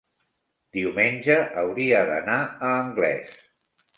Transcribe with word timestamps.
diumenge 0.77 1.35
hauria 1.63 2.01
d'anar 2.11 2.39
a 2.41 2.71
Anglès. 2.89 3.37